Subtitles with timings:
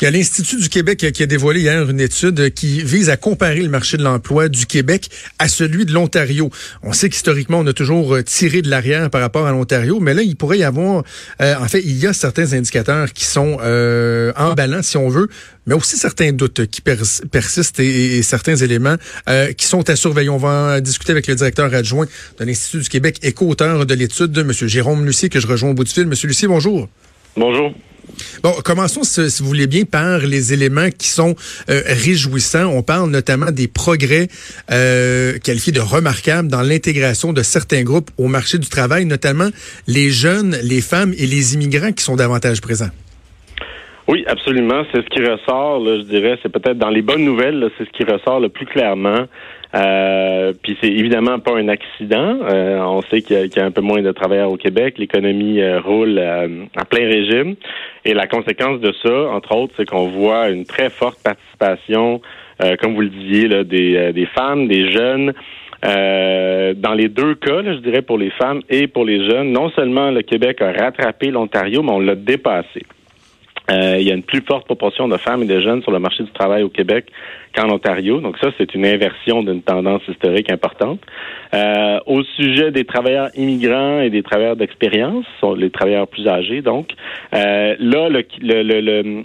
[0.00, 3.18] Il y a l'Institut du Québec qui a dévoilé hier une étude qui vise à
[3.18, 6.48] comparer le marché de l'emploi du Québec à celui de l'Ontario.
[6.82, 10.14] On sait qu'historiquement, on a toujours euh, tiré de l'arrière par rapport à l'Ontario, mais
[10.14, 11.04] là, il pourrait y avoir,
[11.42, 15.10] euh, en fait, il y a certains indicateurs qui sont euh, en balance, si on
[15.10, 15.28] veut,
[15.66, 18.96] mais aussi certains doutes qui persistent et, certains éléments
[19.56, 20.30] qui sont à surveiller.
[20.30, 22.06] On va discuter avec le directeur adjoint
[22.38, 24.50] de l'Institut du Québec et co-auteur de l'étude, M.
[24.50, 26.04] Jérôme Lucier, que je rejoins au bout du fil.
[26.04, 26.14] M.
[26.24, 26.88] Lucier, bonjour.
[27.36, 27.74] Bonjour.
[28.42, 31.34] Bon, commençons, si vous voulez bien, par les éléments qui sont
[31.68, 32.66] euh, réjouissants.
[32.66, 34.28] On parle notamment des progrès
[34.70, 39.48] euh, qualifiés de remarquables dans l'intégration de certains groupes au marché du travail, notamment
[39.86, 42.90] les jeunes, les femmes et les immigrants qui sont davantage présents.
[44.08, 44.82] Oui, absolument.
[44.92, 48.02] C'est ce qui ressort, je dirais, c'est peut-être dans les bonnes nouvelles, c'est ce qui
[48.02, 49.26] ressort le plus clairement.
[49.74, 52.38] Euh, puis c'est évidemment pas un accident.
[52.42, 54.98] Euh, on sait qu'il y, a un peu moins de travailleurs au Québec.
[54.98, 57.54] L'économie euh, roule à plein régime.
[58.04, 62.20] Et la conséquence de ça, entre autres, c'est qu'on voit une très forte participation,
[62.80, 65.32] comme vous le disiez, des femmes, des jeunes.
[65.82, 70.10] dans les deux cas, je dirais pour les femmes et pour les jeunes, non seulement
[70.10, 72.82] le Québec a rattrapé l'Ontario, mais on l'a dépassé.
[73.70, 75.98] Euh, il y a une plus forte proportion de femmes et de jeunes sur le
[75.98, 77.06] marché du travail au Québec
[77.54, 78.20] qu'en Ontario.
[78.20, 81.00] Donc ça, c'est une inversion d'une tendance historique importante.
[81.54, 85.26] Euh, au sujet des travailleurs immigrants et des travailleurs d'expérience,
[85.56, 86.90] les travailleurs plus âgés, donc
[87.34, 88.08] euh, là,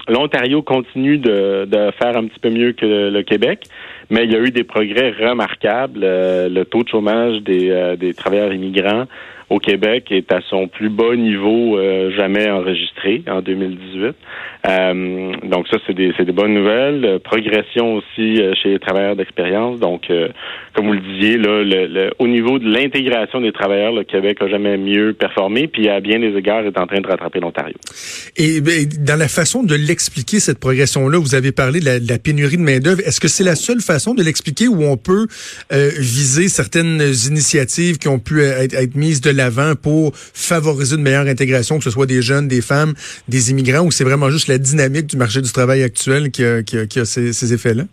[0.08, 1.68] l'Ontario continue de,
[2.00, 3.66] faire un petit peu mieux que le, Québec,
[4.10, 6.02] mais il y a eu des progrès remarquables.
[6.02, 9.06] le taux de chômage des, des travailleurs immigrants
[9.50, 14.16] au Québec est à son plus bas niveau euh, jamais enregistré en 2018.
[14.68, 17.20] Euh, donc ça, c'est des, des, bonnes nouvelles.
[17.24, 19.80] progression aussi euh, chez les travailleurs d'expérience.
[19.80, 20.12] Donc,
[20.74, 24.48] comme vous le disiez, là, le, au niveau de l'intégration des travailleurs, le Québec a
[24.48, 27.76] jamais mieux performé, puis à bien des égards est en train de rattraper l'Ontario.
[28.38, 32.58] Et ben, dans la façon de l'expliquer, cette progression-là, vous avez parlé de la, pénurie
[32.58, 33.02] de main-d'œuvre.
[33.06, 35.28] Est-ce que c'est la seule façon de l'expliquer où on peut
[35.72, 41.28] viser certaines initiatives qui ont pu être, être mises de l'avant pour favoriser une meilleure
[41.28, 42.94] intégration, que ce soit des jeunes, des femmes,
[43.28, 47.06] des immigrants, ou c'est vraiment juste la dynamique du marché du travail actuel qui a,
[47.06, 47.84] ces, effets-là?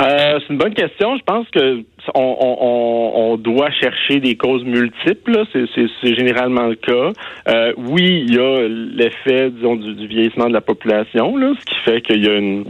[0.00, 1.16] Euh, c'est une bonne question.
[1.18, 1.82] Je pense que
[2.14, 5.44] on, doit chercher des causes multiples.
[5.52, 7.12] C'est généralement le cas.
[7.48, 12.00] Euh, oui, il y a l'effet, disons, du, vieillissement de la population, ce qui fait
[12.02, 12.64] qu'il y a une,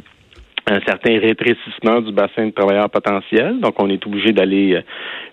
[0.71, 3.59] un certain rétrécissement du bassin de travailleurs potentiels.
[3.61, 4.83] Donc, on est obligé d'aller euh,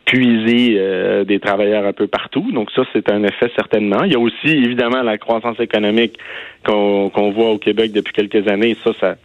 [0.06, 2.52] puiser euh, des travailleurs un peu partout.
[2.52, 4.03] Donc, ça, c'est un effet certainement.
[4.03, 6.18] Il y a aussi, évidemment, la croissance économique
[6.66, 8.76] qu'on voit au Québec depuis quelques années.
[8.84, 9.16] Ça, ça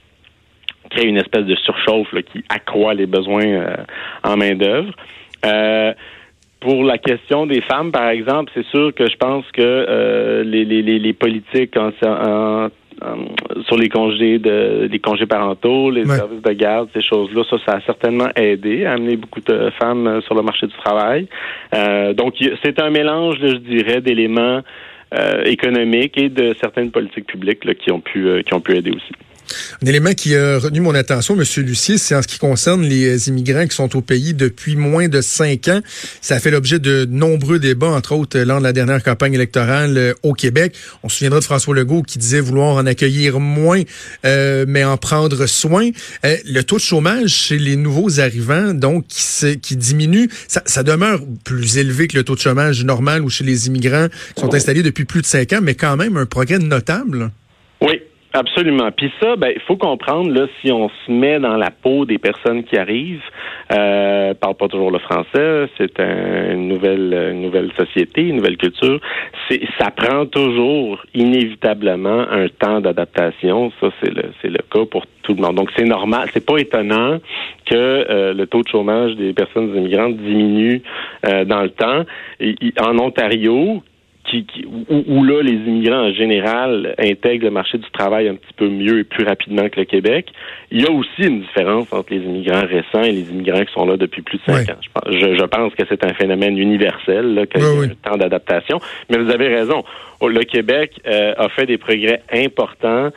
[0.91, 3.77] crée une espèce de surchauffe qui accroît les besoins euh,
[4.23, 4.93] en main-d'œuvre.
[6.61, 10.83] pour la question des femmes, par exemple, c'est sûr que je pense que les, les,
[10.83, 12.69] les, politiques en, en euh,
[13.67, 17.73] sur les congés de les congés parentaux, les services de garde, ces choses-là, ça, ça
[17.77, 21.27] a certainement aidé à amener beaucoup de femmes euh, sur le marché du travail.
[21.75, 24.61] Euh, donc, c'est un mélange, je dirais, d'éléments
[25.45, 29.13] économiques et de certaines politiques publiques qui ont pu qui ont pu aider aussi.
[29.83, 33.29] Un élément qui a retenu mon attention, Monsieur Lucier, c'est en ce qui concerne les
[33.29, 35.81] immigrants qui sont au pays depuis moins de cinq ans.
[36.21, 39.97] Ça a fait l'objet de nombreux débats, entre autres lors de la dernière campagne électorale
[39.99, 40.75] euh, au Québec.
[41.03, 43.83] On se souviendra de François Legault qui disait vouloir en accueillir moins,
[44.25, 45.91] euh, mais en prendre soin.
[46.25, 50.83] Euh, le taux de chômage chez les nouveaux arrivants, donc, qui, qui diminue, ça, ça,
[50.83, 54.55] demeure plus élevé que le taux de chômage normal ou chez les immigrants qui sont
[54.55, 57.31] installés depuis plus de cinq ans, mais quand même un progrès notable.
[57.81, 58.01] Oui,
[58.35, 58.91] Absolument.
[58.93, 62.17] Puis ça, ben, il faut comprendre là, si on se met dans la peau des
[62.17, 63.21] personnes qui arrivent,
[63.71, 69.01] euh, parle pas toujours le français, c'est une nouvelle, une nouvelle société, une nouvelle culture.
[69.49, 73.71] C'est, ça prend toujours inévitablement un temps d'adaptation.
[73.81, 75.57] Ça, c'est le, c'est le cas pour tout le monde.
[75.57, 77.19] Donc c'est normal, c'est pas étonnant
[77.67, 80.83] que euh, le taux de chômage des personnes immigrantes diminue
[81.27, 82.05] euh, dans le temps.
[82.81, 83.83] en Ontario,
[85.09, 89.01] où, là, les immigrants en général intègrent le marché du travail un petit peu mieux
[89.01, 90.29] et plus rapidement que le Québec.
[90.71, 93.85] Il y a aussi une différence entre les immigrants récents et les immigrants qui sont
[93.85, 94.79] là depuis plus de cinq ans.
[95.07, 98.81] Je, pense que c'est un phénomène universel, qu'il y a un temps d'adaptation.
[99.11, 99.83] Mais vous avez raison.
[100.23, 103.11] Le Québec euh, a fait des progrès importants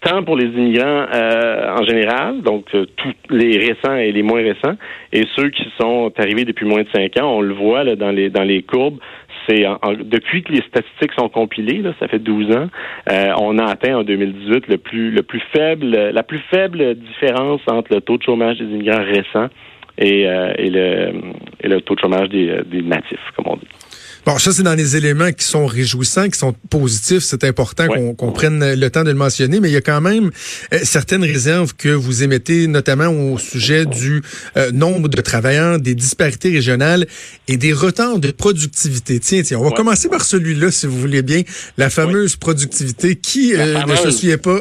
[0.00, 4.42] tant pour les immigrants euh, en général, donc euh, tous les récents et les moins
[4.42, 4.76] récents,
[5.12, 8.10] et ceux qui sont arrivés depuis moins de cinq ans, on le voit là, dans
[8.10, 8.98] les dans les courbes,
[9.48, 9.64] c'est
[10.04, 12.68] depuis que les statistiques sont compilées, ça fait 12 ans,
[13.10, 17.60] euh, on a atteint en 2018 le plus le plus faible, la plus faible différence
[17.66, 19.48] entre le taux de chômage des immigrants récents
[19.96, 21.12] et, euh, et, le,
[21.60, 23.87] et le taux de chômage des, des natifs, comme on dit.
[24.28, 27.20] Bon, ça, c'est dans les éléments qui sont réjouissants, qui sont positifs.
[27.20, 30.30] C'est important qu'on prenne le temps de le mentionner, mais il y a quand même
[30.74, 34.20] euh, certaines réserves que vous émettez, notamment au sujet du
[34.58, 37.06] euh, nombre de travailleurs, des disparités régionales
[37.48, 39.18] et des retards de productivité.
[39.18, 41.40] Tiens, tiens, on va commencer par celui-là, si vous voulez bien,
[41.78, 43.16] la fameuse productivité.
[43.16, 44.60] Qui euh, ne se souvient pas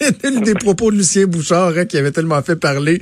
[0.44, 3.00] des propos de Lucien Bouchard hein, qui avait tellement fait parler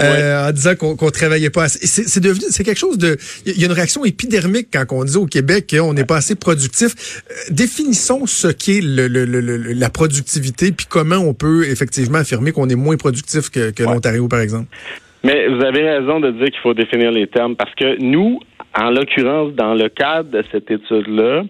[0.00, 1.86] euh, en disant qu'on qu travaillait pas assez.
[1.86, 5.16] C'est devenu, c'est quelque chose de, il y a une réaction épidermique quand on dit
[5.16, 7.22] au Québec qu'on n'est pas assez productif.
[7.30, 12.52] Euh, définissons ce qu'est le, le, le, la productivité puis comment on peut effectivement affirmer
[12.52, 14.68] qu'on est moins productif que, que l'Ontario par exemple.
[15.24, 18.38] Mais vous avez raison de dire qu'il faut définir les termes parce que nous,
[18.78, 21.42] en l'occurrence, dans le cadre de cette étude-là,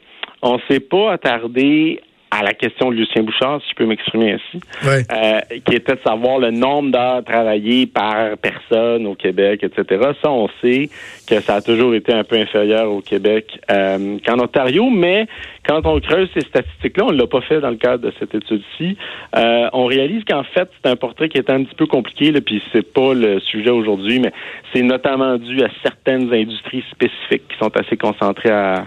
[0.42, 2.00] on s'est pas attardé
[2.38, 6.00] à la question de Lucien Bouchard, si je peux m'exprimer ainsi, euh, qui était de
[6.04, 10.10] savoir le nombre d'heures travaillées par personne au Québec, etc.
[10.22, 10.90] Ça, on sait
[11.26, 15.26] que ça a toujours été un peu inférieur au Québec euh, qu'en Ontario, mais
[15.66, 18.34] quand on creuse ces statistiques-là, on ne l'a pas fait dans le cadre de cette
[18.34, 18.98] étude-ci,
[19.34, 22.40] euh, on réalise qu'en fait, c'est un portrait qui est un petit peu compliqué, là,
[22.42, 24.32] puis c'est pas le sujet aujourd'hui, mais
[24.74, 28.84] c'est notamment dû à certaines industries spécifiques qui sont assez concentrées à,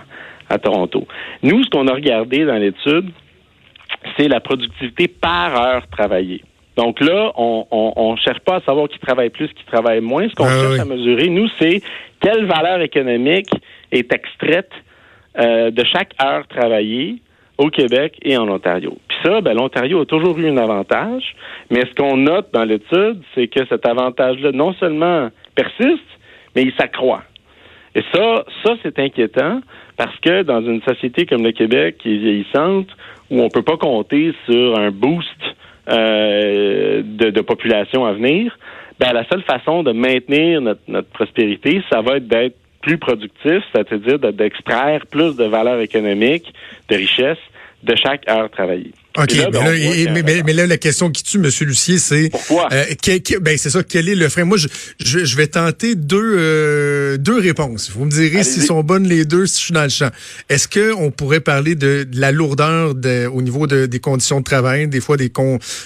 [0.49, 1.07] à Toronto.
[1.41, 3.09] Nous, ce qu'on a regardé dans l'étude,
[4.17, 6.43] c'est la productivité par heure travaillée.
[6.77, 10.29] Donc là, on ne cherche pas à savoir qui travaille plus, qui travaille moins.
[10.29, 11.81] Ce qu'on ah cherche à mesurer, nous, c'est
[12.21, 13.49] quelle valeur économique
[13.91, 14.71] est extraite
[15.37, 17.21] euh, de chaque heure travaillée
[17.57, 18.97] au Québec et en Ontario.
[19.07, 21.35] Puis ça, ben, l'Ontario a toujours eu un avantage,
[21.69, 25.99] mais ce qu'on note dans l'étude, c'est que cet avantage-là non seulement persiste,
[26.55, 27.23] mais il s'accroît.
[27.99, 29.59] Et ça, ça c'est inquiétant
[29.97, 32.87] parce que dans une société comme le Québec qui est vieillissante,
[33.29, 35.27] où on peut pas compter sur un boost
[35.89, 38.57] euh, de, population à venir,
[39.01, 43.61] ben la seule façon de maintenir notre, notre prospérité, ça va être d'être plus productif,
[43.75, 46.53] c'est-à-dire d'extraire plus de valeur économique,
[46.87, 47.43] de richesse
[47.83, 48.93] de chaque heure travaillée.
[49.17, 49.33] OK,
[50.45, 51.49] mais, là, la question qui tue, M.
[51.61, 52.29] Lucier, c'est...
[52.29, 52.69] Pourquoi?
[52.71, 52.85] Euh,
[53.41, 54.45] ben, c'est ça, quel est le frein?
[54.45, 54.67] Moi, je,
[54.99, 57.89] je, vais tenter deux, euh, deux réponses.
[57.89, 60.11] Vous me direz si sont bonnes les deux, si je suis dans le champ.
[60.47, 64.87] Est-ce qu'on pourrait parler de, la lourdeur de, au niveau de, des conditions de travail,
[64.87, 65.31] des fois des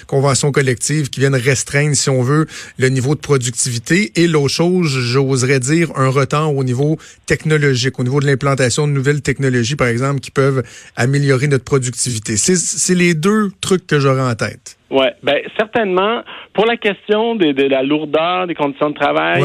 [0.06, 2.46] conventions collectives qui viennent restreindre, si on veut,
[2.78, 4.12] le niveau de productivité?
[4.16, 8.92] Et l'autre chose, j'oserais dire un retard au niveau technologique, au niveau de l'implantation de
[8.92, 10.62] nouvelles technologies, par exemple, qui peuvent
[10.94, 12.36] améliorer notre productivité.
[12.36, 14.76] C'est les deux trucs que j'aurais en tête.
[14.90, 16.22] Oui, ben certainement.
[16.52, 19.42] Pour la question de, la lourdeur des conditions de travail,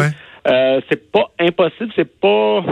[0.48, 2.64] euh, c'est pas impossible, c'est pas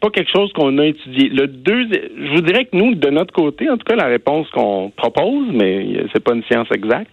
[0.00, 1.28] pas quelque chose qu'on a étudié.
[1.28, 4.48] Le deux, je vous dirais que nous, de notre côté, en tout cas, la réponse
[4.50, 7.10] qu'on propose, mais c'est pas une science exacte,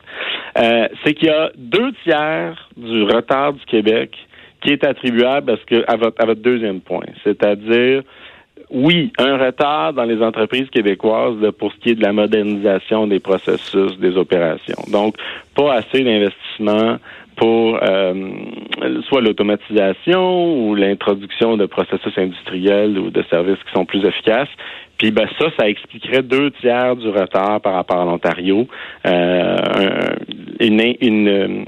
[0.57, 4.15] euh, c'est qu'il y a deux tiers du retard du Québec
[4.61, 8.03] qui est attribuable à, que, à, votre, à votre deuxième point, c'est-à-dire
[8.69, 13.19] oui, un retard dans les entreprises québécoises pour ce qui est de la modernisation des
[13.19, 14.83] processus, des opérations.
[14.91, 15.15] Donc,
[15.55, 16.97] pas assez d'investissement
[17.37, 18.13] pour euh,
[19.07, 24.49] soit l'automatisation ou l'introduction de processus industriels ou de services qui sont plus efficaces.
[24.97, 28.67] Puis ben ça, ça expliquerait deux tiers du retard par rapport à l'Ontario.
[29.05, 29.55] Euh,
[30.59, 31.65] une, une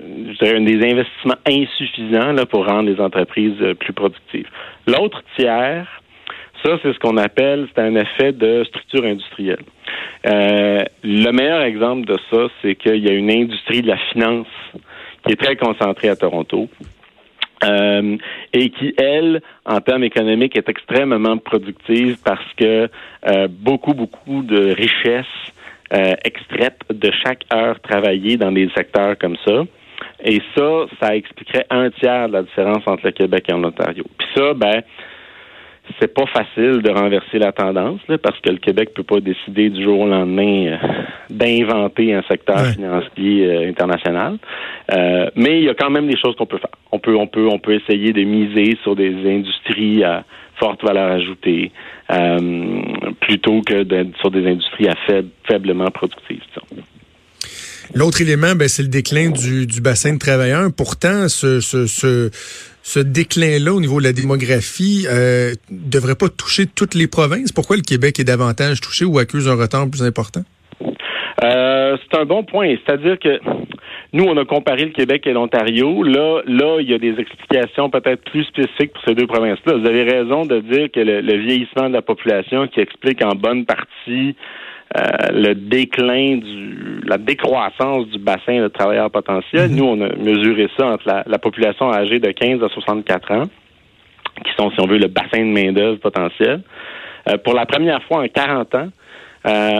[0.00, 4.48] je dirais, des investissements insuffisants là, pour rendre les entreprises plus productives.
[4.88, 5.99] L'autre tiers,
[6.64, 9.64] ça, c'est ce qu'on appelle, c'est un effet de structure industrielle.
[10.26, 14.46] Euh, le meilleur exemple de ça, c'est qu'il y a une industrie de la finance
[15.24, 16.68] qui est très concentrée à Toronto.
[17.62, 18.16] Euh,
[18.54, 22.88] et qui, elle, en termes économiques, est extrêmement productive parce que
[23.26, 25.26] euh, beaucoup, beaucoup de richesses
[25.92, 29.64] euh, extraites de chaque heure travaillée dans des secteurs comme ça.
[30.24, 34.04] Et ça, ça expliquerait un tiers de la différence entre le Québec et l'Ontario.
[34.16, 34.82] Puis ça, ben,
[35.98, 39.82] c'est pas facile de renverser la tendance parce que le Québec peut pas décider du
[39.82, 40.76] jour au lendemain euh,
[41.28, 44.38] d'inventer un secteur financier euh, international.
[44.92, 46.70] Euh, mais il y a quand même des choses qu'on peut faire.
[46.92, 50.24] On peut on peut on peut essayer de miser sur des industries à
[50.56, 51.72] forte valeur ajoutée
[53.20, 53.84] plutôt que
[54.18, 56.42] sur des industries à faible, faiblement productives.
[57.94, 60.70] L'autre élément, ben, c'est le déclin du, du bassin de travailleurs.
[60.76, 62.30] Pourtant, ce, ce, ce
[62.82, 67.52] ce déclin-là au niveau de la démographie euh, devrait pas toucher toutes les provinces?
[67.52, 70.40] Pourquoi le Québec est davantage touché ou accuse un retard plus important?
[71.44, 72.74] Euh, c'est un bon point.
[72.84, 73.38] C'est-à-dire que
[74.12, 76.02] nous, on a comparé le Québec et l'Ontario.
[76.02, 79.74] Là, là, il y a des explications peut-être plus spécifiques pour ces deux provinces-là.
[79.74, 83.64] Vous avez raison de dire que le vieillissement de la population qui explique en bonne
[83.64, 84.34] partie
[84.94, 89.70] le déclin du la décroissance du bassin de travailleurs potentiels.
[89.70, 89.76] Mhm.
[89.76, 93.44] Nous, on a mesuré ça entre la, population âgée de 15 à 64 ans,
[94.44, 96.62] qui sont, si on veut, le bassin de main-d'œuvre potentiel.
[97.44, 98.88] pour la première fois en 40 ans,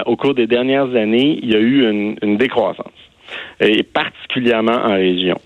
[0.07, 2.99] au cours des dernières années, il y a eu une, une décroissance,
[3.61, 5.38] et particulièrement en région.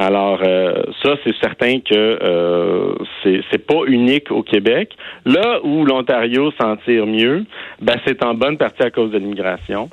[0.00, 4.92] Alors euh, ça, c'est certain que euh, c'est pas unique au Québec.
[5.26, 7.44] Là où l'Ontario s'en tire mieux,
[7.82, 9.90] ben c'est en bonne partie à cause de l'immigration.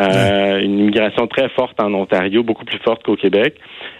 [0.00, 3.54] Euh, une immigration très forte en Ontario, beaucoup plus forte qu'au Québec.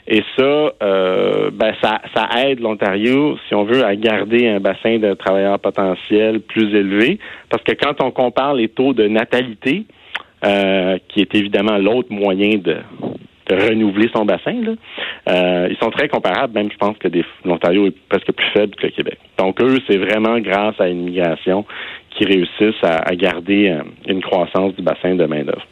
[0.09, 4.99] Et ça, euh, ben ça, ça aide l'Ontario, si on veut, à garder un bassin
[4.99, 7.21] de travailleurs potentiels plus élevé.
[7.49, 9.85] Parce que quand on compare les taux de natalité,
[10.45, 12.79] euh, qui est évidemment l'autre moyen de,
[13.47, 14.55] de renouveler son bassin.
[14.63, 14.73] Là.
[15.29, 17.09] Euh, ils sont très comparables, même je pense que
[17.45, 19.19] l'Ontario est presque plus faible que le Québec.
[19.39, 21.65] Donc eux, c'est vraiment grâce à l'immigration
[22.11, 25.67] qu'ils réussissent à, garder euh, une croissance du bassin de main-d'œuvre.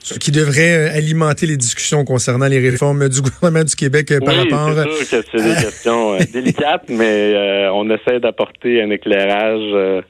[0.00, 4.34] Ce qui devrait euh, alimenter les discussions concernant les réformes du gouvernement du Québec par
[4.34, 4.70] rapport.
[4.74, 10.02] C'est sûr que c'est des questions délicates, mais on essaie d'apporter un éclairage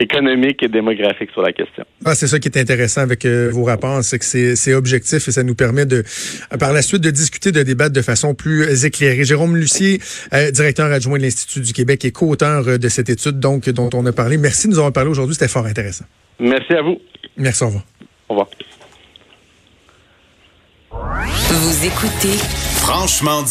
[0.00, 1.84] économique et démographique sur la question.
[2.04, 5.32] Ah, c'est ça qui est intéressant avec euh, vos rapports, c'est que c'est objectif et
[5.32, 6.04] ça nous permet de,
[6.58, 9.24] par la suite, de discuter, de débattre de façon plus éclairée.
[9.24, 10.00] Jérôme Lucier,
[10.32, 13.90] euh, directeur adjoint de l'Institut du Québec et co-auteur euh, de cette étude donc dont
[13.94, 14.38] on a parlé.
[14.38, 16.04] Merci de nous avoir parlé aujourd'hui, c'était fort intéressant.
[16.38, 17.00] Merci à vous.
[17.36, 17.84] Merci, au revoir.
[18.28, 18.48] Au revoir.
[20.90, 22.36] Vous écoutez
[22.80, 23.42] Franchement